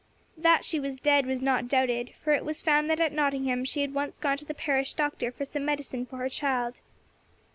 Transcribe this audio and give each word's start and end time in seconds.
That 0.35 0.65
she 0.65 0.79
was 0.79 0.95
dead 0.95 1.27
was 1.27 1.43
not 1.43 1.67
doubted; 1.67 2.13
for 2.23 2.31
it 2.33 2.43
was 2.43 2.59
found 2.59 2.89
that 2.89 2.99
at 2.99 3.11
Nottingham 3.13 3.63
she 3.65 3.81
had 3.81 3.93
once 3.93 4.17
gone 4.17 4.37
to 4.37 4.45
the 4.45 4.55
parish 4.55 4.95
doctor 4.95 5.31
for 5.31 5.45
some 5.45 5.63
medicine 5.63 6.07
for 6.07 6.17
her 6.17 6.27
child. 6.27 6.81